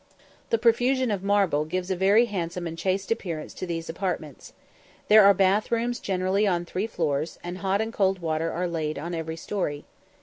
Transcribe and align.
The 0.49 0.57
profusion 0.57 1.11
of 1.11 1.21
marble 1.21 1.63
gives 1.63 1.91
a 1.91 1.95
very 1.95 2.25
handsome 2.25 2.65
and 2.65 2.75
chaste 2.75 3.11
appearance 3.11 3.53
to 3.53 3.67
these 3.67 3.87
apartments. 3.87 4.51
There 5.09 5.23
are 5.23 5.31
bath 5.35 5.71
rooms 5.71 5.99
generally 5.99 6.47
on 6.47 6.65
three 6.65 6.87
floors, 6.87 7.37
and 7.43 7.59
hot 7.59 7.81
and 7.81 7.93
cold 7.93 8.17
water 8.17 8.51
are 8.51 8.67
laid 8.67 8.97
on 8.97 9.13
in 9.13 9.19
every 9.19 9.37
story. 9.37 9.85